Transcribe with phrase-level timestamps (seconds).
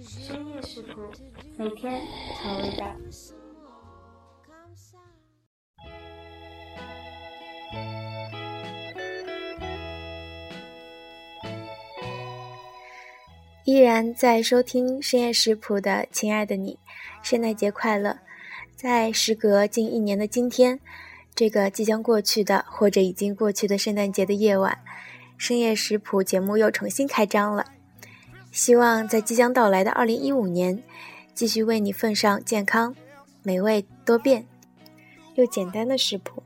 [0.00, 1.02] 深夜食谱，
[1.58, 2.00] 每天
[2.40, 2.86] 调味道。
[13.64, 16.78] 依然在收听深夜食谱的亲爱的你，
[17.22, 18.18] 圣诞节快乐！
[18.74, 20.80] 在时隔近一年的今天，
[21.34, 24.82] 这个即将过去的或者已经过去的圣诞节的夜晚，
[25.36, 27.66] 深夜食谱节目又重新开张了。
[28.52, 30.82] 希望在即将到来的二零一五年，
[31.34, 32.94] 继续为你奉上健康、
[33.42, 34.46] 美味、多变
[35.36, 36.42] 又简单的食谱。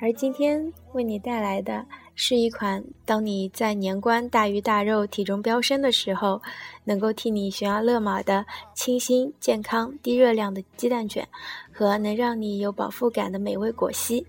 [0.00, 1.86] 而今天为你带来的
[2.16, 6.42] 是一款，当你在年关大鱼大肉、体重飙升的时候，
[6.82, 11.28] 能够替你悬崖勒马的清新、健康、低热量的鸡蛋卷，
[11.72, 14.26] 和能让你有饱腹感的美味果昔。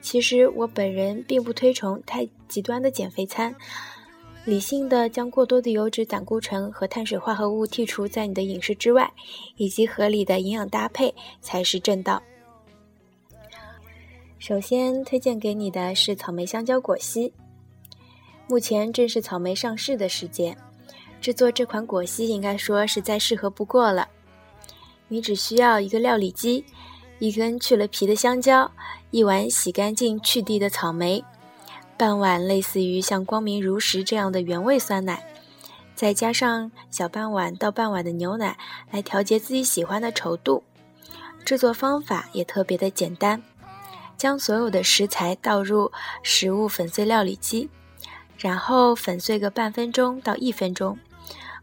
[0.00, 3.54] 其实我本人并不推崇太极端的减肥餐。
[4.44, 9.10] 理性的将过多的油脂、胆固醇和碳水化合物剔除在你的饮食之外，
[9.56, 12.22] 以及合理的营养搭配才是正道。
[14.38, 17.32] 首先推荐给你的是草莓香蕉果昔。
[18.46, 20.54] 目前正是草莓上市的时节，
[21.22, 24.06] 制作这款果昔应该说是再适合不过了。
[25.08, 26.62] 你只需要一个料理机，
[27.18, 28.70] 一根去了皮的香蕉，
[29.10, 31.24] 一碗洗干净去蒂的草莓。
[31.96, 35.24] 半碗类似于像光明如实这样的原味酸奶，
[35.94, 38.58] 再加上小半碗到半碗的牛奶
[38.90, 40.64] 来调节自己喜欢的稠度。
[41.44, 43.42] 制作方法也特别的简单，
[44.16, 45.92] 将所有的食材倒入
[46.22, 47.68] 食物粉碎料理机，
[48.38, 50.98] 然后粉碎个半分钟到一分钟，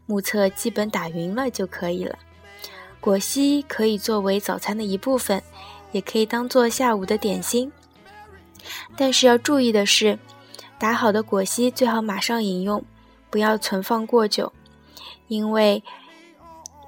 [0.06, 2.16] 目测基本打匀了就可以了。
[3.00, 5.42] 果昔可以作为早餐的一部分，
[5.90, 7.70] 也可以当做下午的点心。
[8.96, 10.18] 但是要注意的是，
[10.78, 12.84] 打好的果昔最好马上饮用，
[13.30, 14.52] 不要存放过久，
[15.28, 15.82] 因为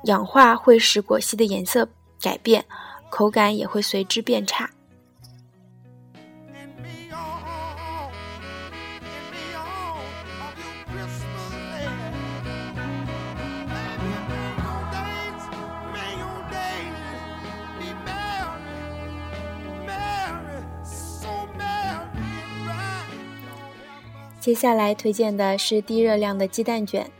[0.04, 1.88] 氧化会使果昔的颜色
[2.20, 2.64] 改变，
[3.10, 4.70] 口感也会随之变差。
[24.44, 27.10] 接下来推荐的是低热量的鸡蛋卷，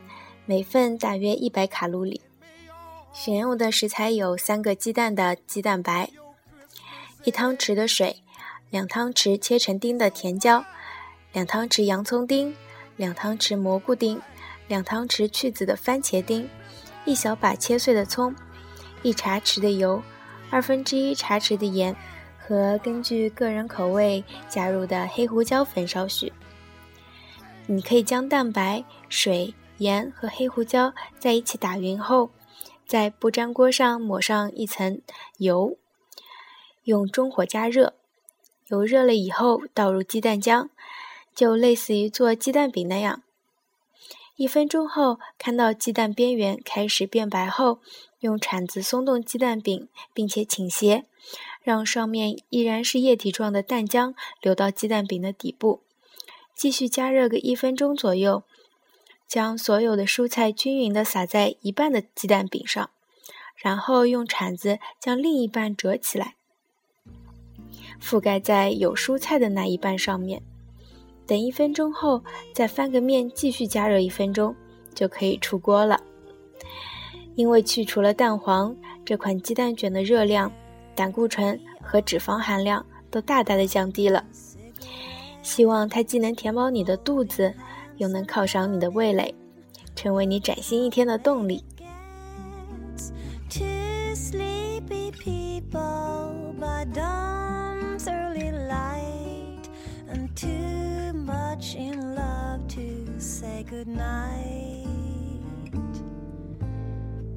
[0.44, 2.20] 每份大约一百卡路里。
[3.14, 6.10] 选用的食材有三个鸡蛋的鸡蛋白，
[7.24, 8.16] 一汤匙的水，
[8.68, 10.66] 两汤匙切成丁的甜椒，
[11.32, 12.54] 两汤匙洋葱丁，
[12.98, 14.20] 两汤匙蘑菇丁，
[14.68, 16.46] 两汤匙去籽的番茄丁，
[17.06, 18.34] 一小把切碎的葱，
[19.02, 20.02] 一茶匙的油，
[20.50, 21.96] 二分之一茶匙的盐
[22.38, 26.30] 和根据个人口味加入的黑胡椒粉少许。
[27.66, 32.30] 你可以将蛋白、水、盐和黑胡椒在一起打匀后，
[32.86, 35.00] 在不粘锅上抹上一层
[35.38, 35.78] 油，
[36.82, 37.94] 用中火加热。
[38.68, 40.68] 油热了以后，倒入鸡蛋浆，
[41.34, 43.22] 就类似于做鸡蛋饼那样。
[44.36, 47.78] 一分钟后，看到鸡蛋边缘开始变白后，
[48.20, 51.06] 用铲子松动鸡蛋饼，并且倾斜，
[51.62, 55.83] 让上面依然是液体状的蛋浆流到鸡蛋饼的底部。
[56.54, 58.44] 继续加热个一分钟左右，
[59.26, 62.90] 将所有的蔬菜均匀的撒在一半的鸡蛋饼上，
[63.56, 66.36] 然后用铲子将另一半折起来，
[68.00, 70.42] 覆盖在有蔬菜的那一半上面。
[71.26, 72.22] 等一分钟后，
[72.52, 74.54] 再翻个面，继续加热一分钟，
[74.94, 76.02] 就可以出锅了。
[77.34, 80.52] 因为去除了蛋黄，这款鸡蛋卷的热量、
[80.94, 84.24] 胆固醇和脂肪含量都大大的降低了。
[85.44, 87.54] 希望它既能填饱你的肚子，
[87.98, 89.32] 又能犒赏你的味蕾，
[89.94, 91.62] 成为你崭新一天的动力。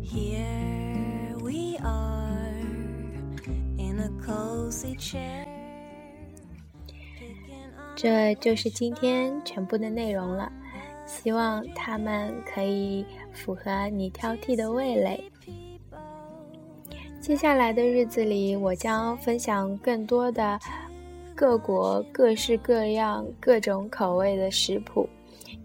[0.01, 2.55] Here we are
[3.77, 5.46] in a cozy chair.
[7.97, 10.51] 这就是今天全部的内容了，
[11.07, 13.03] 希望它们可以
[13.33, 15.31] 符合你挑剔的味蕾。
[17.19, 20.59] 接下来的日子里，我将分享更多的
[21.33, 25.09] 各国各式各样、各种口味的食谱，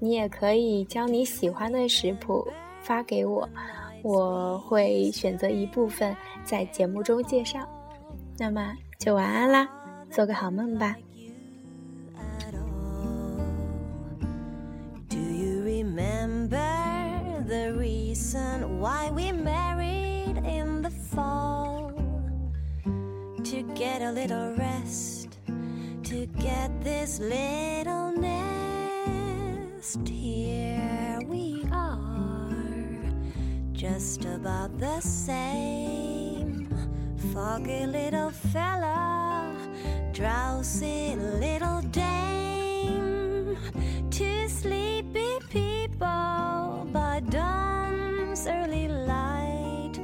[0.00, 2.48] 你也可以将你喜欢的食谱
[2.80, 3.46] 发给我，
[4.02, 7.60] 我会选择一部分在节目中介绍。
[8.38, 9.68] 那么就晚安啦，
[10.10, 10.96] 做个好梦吧。
[18.32, 21.92] Reason why we married in the fall.
[23.44, 25.38] To get a little rest,
[26.04, 30.08] to get this little nest.
[30.08, 32.54] Here we are,
[33.72, 36.68] just about the same.
[37.34, 39.54] Foggy little fella,
[40.12, 42.31] drowsy little dame.
[48.62, 49.94] early light.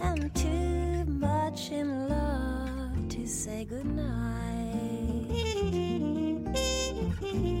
[0.00, 4.04] I'm too much in love to say goodnight.